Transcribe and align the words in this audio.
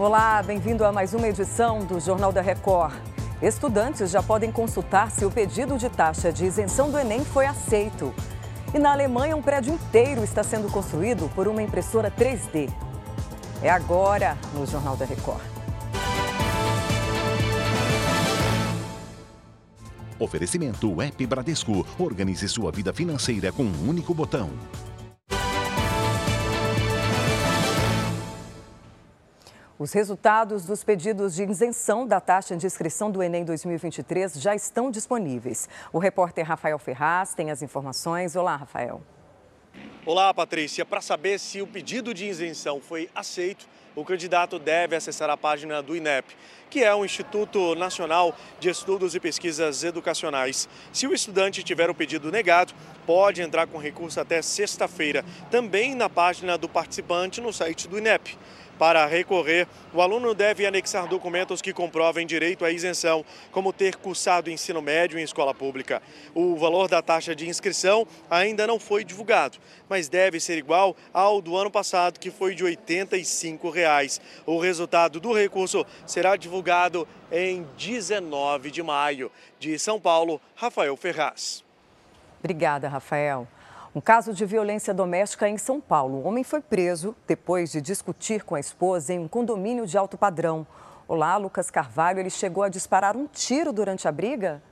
Olá, 0.00 0.42
bem-vindo 0.42 0.82
a 0.82 0.90
mais 0.90 1.12
uma 1.12 1.28
edição 1.28 1.84
do 1.84 2.00
Jornal 2.00 2.32
da 2.32 2.40
Record. 2.40 2.94
Estudantes 3.42 4.10
já 4.10 4.22
podem 4.22 4.50
consultar 4.50 5.10
se 5.10 5.26
o 5.26 5.30
pedido 5.30 5.76
de 5.76 5.90
taxa 5.90 6.32
de 6.32 6.46
isenção 6.46 6.90
do 6.90 6.98
Enem 6.98 7.22
foi 7.22 7.44
aceito. 7.44 8.10
E 8.72 8.78
na 8.78 8.92
Alemanha, 8.92 9.36
um 9.36 9.42
prédio 9.42 9.74
inteiro 9.74 10.24
está 10.24 10.42
sendo 10.42 10.72
construído 10.72 11.28
por 11.34 11.46
uma 11.46 11.62
impressora 11.62 12.10
3D. 12.10 12.72
É 13.62 13.68
agora 13.68 14.38
no 14.54 14.64
Jornal 14.64 14.96
da 14.96 15.04
Record. 15.04 15.42
Oferecimento 20.18 21.02
App 21.02 21.26
Bradesco. 21.26 21.86
Organize 21.98 22.48
sua 22.48 22.72
vida 22.72 22.94
financeira 22.94 23.52
com 23.52 23.64
um 23.64 23.90
único 23.90 24.14
botão. 24.14 24.48
Os 29.80 29.94
resultados 29.94 30.66
dos 30.66 30.84
pedidos 30.84 31.34
de 31.34 31.42
isenção 31.42 32.06
da 32.06 32.20
taxa 32.20 32.54
de 32.54 32.66
inscrição 32.66 33.10
do 33.10 33.22
Enem 33.22 33.46
2023 33.46 34.34
já 34.34 34.54
estão 34.54 34.90
disponíveis. 34.90 35.70
O 35.90 35.98
repórter 35.98 36.46
Rafael 36.46 36.78
Ferraz 36.78 37.32
tem 37.32 37.50
as 37.50 37.62
informações. 37.62 38.36
Olá, 38.36 38.56
Rafael. 38.56 39.00
Olá, 40.04 40.34
Patrícia. 40.34 40.84
Para 40.84 41.00
saber 41.00 41.38
se 41.38 41.62
o 41.62 41.66
pedido 41.66 42.12
de 42.12 42.26
isenção 42.26 42.78
foi 42.78 43.08
aceito, 43.14 43.66
o 43.94 44.04
candidato 44.04 44.58
deve 44.58 44.96
acessar 44.96 45.28
a 45.30 45.36
página 45.36 45.82
do 45.82 45.96
INEP, 45.96 46.36
que 46.68 46.84
é 46.84 46.94
o 46.94 47.04
Instituto 47.04 47.74
Nacional 47.74 48.36
de 48.60 48.68
Estudos 48.68 49.14
e 49.14 49.20
Pesquisas 49.20 49.82
Educacionais. 49.82 50.68
Se 50.92 51.06
o 51.06 51.12
estudante 51.12 51.62
tiver 51.62 51.90
o 51.90 51.94
pedido 51.94 52.30
negado, 52.30 52.72
pode 53.06 53.42
entrar 53.42 53.66
com 53.66 53.78
recurso 53.78 54.20
até 54.20 54.40
sexta-feira, 54.40 55.24
também 55.50 55.94
na 55.94 56.08
página 56.08 56.56
do 56.56 56.68
participante 56.68 57.40
no 57.40 57.52
site 57.52 57.88
do 57.88 57.98
INEP. 57.98 58.38
Para 58.80 59.04
recorrer, 59.04 59.68
o 59.92 60.00
aluno 60.00 60.32
deve 60.32 60.64
anexar 60.64 61.06
documentos 61.06 61.60
que 61.60 61.70
comprovem 61.70 62.26
direito 62.26 62.64
à 62.64 62.70
isenção, 62.70 63.22
como 63.52 63.74
ter 63.74 63.96
cursado 63.96 64.50
ensino 64.50 64.80
médio 64.80 65.18
em 65.18 65.22
escola 65.22 65.52
pública. 65.52 66.00
O 66.34 66.56
valor 66.56 66.88
da 66.88 67.02
taxa 67.02 67.36
de 67.36 67.46
inscrição 67.46 68.06
ainda 68.30 68.66
não 68.66 68.80
foi 68.80 69.04
divulgado, 69.04 69.58
mas 69.86 70.08
deve 70.08 70.40
ser 70.40 70.56
igual 70.56 70.96
ao 71.12 71.42
do 71.42 71.58
ano 71.58 71.70
passado, 71.70 72.18
que 72.18 72.30
foi 72.30 72.54
de 72.54 72.64
85 72.64 73.68
reais. 73.68 73.79
O 74.46 74.58
resultado 74.58 75.20
do 75.20 75.32
recurso 75.32 75.86
será 76.06 76.36
divulgado 76.36 77.06
em 77.30 77.66
19 77.76 78.70
de 78.70 78.82
maio. 78.82 79.30
De 79.58 79.78
São 79.78 80.00
Paulo, 80.00 80.40
Rafael 80.54 80.96
Ferraz. 80.96 81.64
Obrigada, 82.38 82.88
Rafael. 82.88 83.46
Um 83.94 84.00
caso 84.00 84.32
de 84.32 84.46
violência 84.46 84.94
doméstica 84.94 85.48
em 85.48 85.58
São 85.58 85.80
Paulo. 85.80 86.18
O 86.18 86.22
homem 86.24 86.44
foi 86.44 86.60
preso 86.60 87.14
depois 87.26 87.72
de 87.72 87.80
discutir 87.80 88.44
com 88.44 88.54
a 88.54 88.60
esposa 88.60 89.12
em 89.12 89.18
um 89.18 89.26
condomínio 89.26 89.86
de 89.86 89.98
alto 89.98 90.16
padrão. 90.16 90.66
Olá, 91.08 91.36
Lucas 91.36 91.70
Carvalho. 91.70 92.20
Ele 92.20 92.30
chegou 92.30 92.62
a 92.62 92.68
disparar 92.68 93.16
um 93.16 93.26
tiro 93.26 93.72
durante 93.72 94.06
a 94.06 94.12
briga? 94.12 94.62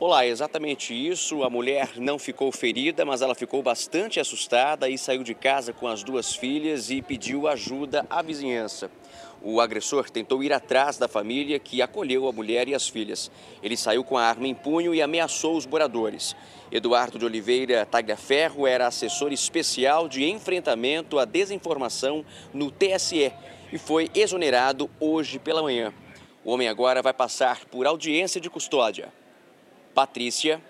Olá, 0.00 0.26
exatamente 0.26 0.92
isso. 0.92 1.44
A 1.44 1.48
mulher 1.48 1.92
não 1.98 2.18
ficou 2.18 2.50
ferida, 2.50 3.04
mas 3.04 3.22
ela 3.22 3.32
ficou 3.32 3.62
bastante 3.62 4.18
assustada 4.18 4.88
e 4.88 4.98
saiu 4.98 5.22
de 5.22 5.34
casa 5.34 5.72
com 5.72 5.86
as 5.86 6.02
duas 6.02 6.34
filhas 6.34 6.90
e 6.90 7.00
pediu 7.00 7.46
ajuda 7.46 8.04
à 8.10 8.20
vizinhança. 8.20 8.90
O 9.40 9.60
agressor 9.60 10.10
tentou 10.10 10.42
ir 10.42 10.52
atrás 10.52 10.98
da 10.98 11.06
família 11.06 11.60
que 11.60 11.80
acolheu 11.80 12.26
a 12.26 12.32
mulher 12.32 12.66
e 12.66 12.74
as 12.74 12.88
filhas. 12.88 13.30
Ele 13.62 13.76
saiu 13.76 14.02
com 14.02 14.18
a 14.18 14.24
arma 14.24 14.48
em 14.48 14.54
punho 14.54 14.92
e 14.92 15.00
ameaçou 15.00 15.56
os 15.56 15.64
moradores. 15.64 16.34
Eduardo 16.72 17.16
de 17.16 17.24
Oliveira 17.24 17.86
Tagliaferro 17.86 18.66
era 18.66 18.88
assessor 18.88 19.32
especial 19.32 20.08
de 20.08 20.28
enfrentamento 20.28 21.20
à 21.20 21.24
desinformação 21.24 22.24
no 22.52 22.68
TSE 22.68 23.32
e 23.72 23.78
foi 23.78 24.10
exonerado 24.12 24.90
hoje 24.98 25.38
pela 25.38 25.62
manhã. 25.62 25.94
O 26.44 26.50
homem 26.50 26.66
agora 26.66 27.00
vai 27.00 27.12
passar 27.12 27.64
por 27.66 27.86
audiência 27.86 28.40
de 28.40 28.50
custódia. 28.50 29.23
Patrícia. 29.94 30.60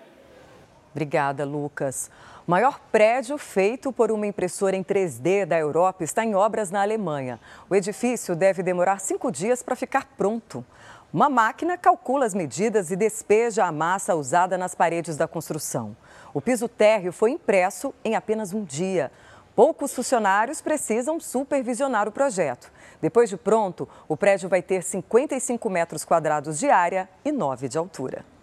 Obrigada, 0.91 1.43
Lucas. 1.43 2.09
O 2.47 2.51
maior 2.51 2.79
prédio 2.91 3.39
feito 3.39 3.91
por 3.91 4.11
uma 4.11 4.27
impressora 4.27 4.75
em 4.75 4.83
3D 4.83 5.45
da 5.45 5.57
Europa 5.57 6.03
está 6.03 6.23
em 6.23 6.35
obras 6.35 6.69
na 6.69 6.81
Alemanha. 6.81 7.39
O 7.67 7.75
edifício 7.75 8.35
deve 8.35 8.61
demorar 8.61 8.99
cinco 8.99 9.31
dias 9.31 9.63
para 9.63 9.75
ficar 9.75 10.05
pronto. 10.15 10.63
Uma 11.11 11.27
máquina 11.27 11.75
calcula 11.75 12.25
as 12.25 12.35
medidas 12.35 12.91
e 12.91 12.95
despeja 12.95 13.65
a 13.65 13.71
massa 13.71 14.13
usada 14.15 14.57
nas 14.59 14.75
paredes 14.75 15.17
da 15.17 15.27
construção. 15.27 15.97
O 16.33 16.39
piso 16.39 16.67
térreo 16.67 17.11
foi 17.11 17.31
impresso 17.31 17.95
em 18.03 18.15
apenas 18.15 18.53
um 18.53 18.63
dia. 18.63 19.11
Poucos 19.55 19.93
funcionários 19.95 20.61
precisam 20.61 21.19
supervisionar 21.19 22.07
o 22.07 22.11
projeto. 22.11 22.71
Depois 23.01 23.29
de 23.29 23.37
pronto, 23.37 23.89
o 24.07 24.15
prédio 24.15 24.47
vai 24.47 24.61
ter 24.61 24.83
55 24.83 25.67
metros 25.69 26.05
quadrados 26.05 26.59
de 26.59 26.69
área 26.69 27.09
e 27.23 27.31
9 27.31 27.69
de 27.69 27.77
altura. 27.77 28.34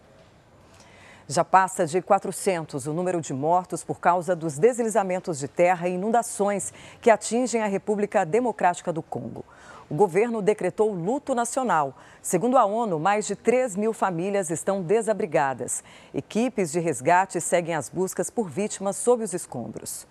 Já 1.33 1.43
passa 1.43 1.87
de 1.87 2.03
400 2.03 2.87
o 2.87 2.93
número 2.93 3.19
de 3.19 3.33
mortos 3.33 3.83
por 3.83 3.99
causa 3.99 4.37
dos 4.37 4.59
deslizamentos 4.59 5.39
de 5.39 5.49
terra 5.49 5.89
e 5.89 5.95
inundações 5.95 6.75
que 7.01 7.11
atingem 7.11 7.63
a 7.63 7.67
República 7.67 8.27
Democrática 8.27 8.93
do 8.93 9.01
Congo. 9.01 9.43
O 9.89 9.95
governo 9.95 10.43
decretou 10.43 10.93
luto 10.93 11.35
nacional. 11.35 11.97
Segundo 12.21 12.59
a 12.59 12.67
ONU, 12.67 12.99
mais 12.99 13.27
de 13.27 13.35
3 13.35 13.77
mil 13.77 13.95
famílias 13.95 14.51
estão 14.51 14.83
desabrigadas. 14.83 15.83
Equipes 16.13 16.71
de 16.71 16.81
resgate 16.81 17.41
seguem 17.41 17.75
as 17.75 17.89
buscas 17.89 18.29
por 18.29 18.51
vítimas 18.51 18.97
sob 18.97 19.25
os 19.25 19.33
escombros. 19.33 20.07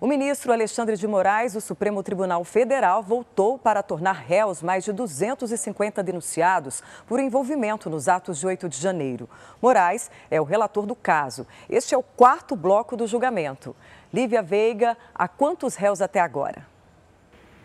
O 0.00 0.06
ministro 0.06 0.50
Alexandre 0.50 0.96
de 0.96 1.06
Moraes 1.06 1.52
do 1.52 1.60
Supremo 1.60 2.02
Tribunal 2.02 2.42
Federal 2.42 3.02
voltou 3.02 3.58
para 3.58 3.82
tornar 3.82 4.12
réus 4.14 4.62
mais 4.62 4.82
de 4.82 4.94
250 4.94 6.02
denunciados 6.02 6.82
por 7.06 7.20
envolvimento 7.20 7.90
nos 7.90 8.08
atos 8.08 8.38
de 8.38 8.46
8 8.46 8.66
de 8.66 8.78
janeiro. 8.78 9.28
Moraes 9.60 10.10
é 10.30 10.40
o 10.40 10.44
relator 10.44 10.86
do 10.86 10.94
caso. 10.94 11.46
Este 11.68 11.94
é 11.94 11.98
o 11.98 12.02
quarto 12.02 12.56
bloco 12.56 12.96
do 12.96 13.06
julgamento. 13.06 13.76
Lívia 14.10 14.40
Veiga, 14.40 14.96
a 15.14 15.28
quantos 15.28 15.74
réus 15.74 16.00
até 16.00 16.18
agora? 16.18 16.66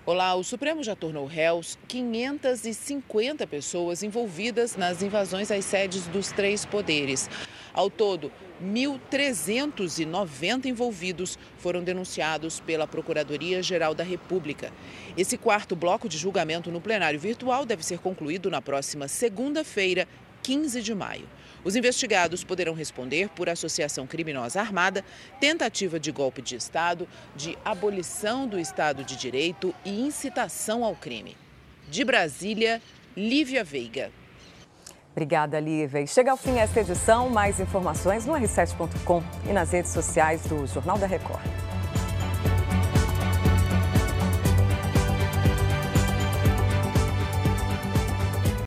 Olá, 0.05 0.35
o 0.35 0.43
Supremo 0.43 0.83
já 0.83 0.95
tornou 0.95 1.25
réus 1.25 1.79
550 1.87 3.47
pessoas 3.47 4.03
envolvidas 4.03 4.75
nas 4.75 5.01
invasões 5.01 5.49
às 5.49 5.63
sedes 5.63 6.05
dos 6.07 6.33
três 6.33 6.65
poderes. 6.65 7.29
Ao 7.75 7.89
todo, 7.89 8.31
1.390 8.63 10.65
envolvidos 10.65 11.37
foram 11.57 11.83
denunciados 11.83 12.61
pela 12.61 12.87
Procuradoria-Geral 12.87 13.93
da 13.93 14.03
República. 14.03 14.71
Esse 15.17 15.37
quarto 15.37 15.75
bloco 15.75 16.07
de 16.07 16.17
julgamento 16.17 16.71
no 16.71 16.79
plenário 16.79 17.19
virtual 17.19 17.65
deve 17.65 17.85
ser 17.85 17.99
concluído 17.99 18.49
na 18.49 18.61
próxima 18.61 19.09
segunda-feira, 19.09 20.07
15 20.41 20.81
de 20.81 20.95
maio. 20.95 21.27
Os 21.65 21.75
investigados 21.75 22.45
poderão 22.45 22.73
responder 22.73 23.27
por 23.29 23.49
associação 23.49 24.07
criminosa 24.07 24.61
armada, 24.61 25.03
tentativa 25.41 25.99
de 25.99 26.13
golpe 26.13 26.41
de 26.41 26.55
Estado, 26.55 27.09
de 27.35 27.57
abolição 27.65 28.47
do 28.47 28.57
Estado 28.57 29.03
de 29.03 29.17
Direito 29.17 29.75
e 29.83 29.99
incitação 29.99 30.85
ao 30.85 30.95
crime. 30.95 31.35
De 31.89 32.05
Brasília, 32.05 32.81
Lívia 33.17 33.65
Veiga. 33.65 34.11
Obrigada, 35.15 35.61
Lívia. 35.61 36.01
E 36.01 36.07
chega 36.07 36.31
ao 36.31 36.35
fim 36.35 36.57
esta 36.59 36.81
edição. 36.81 37.29
Mais 37.29 37.61
informações 37.61 38.25
no 38.25 38.33
r7.com 38.33 39.23
e 39.49 39.53
nas 39.53 39.71
redes 39.71 39.93
sociais 39.93 40.43
do 40.43 40.67
Jornal 40.67 40.97
da 40.97 41.07
Record. 41.07 41.41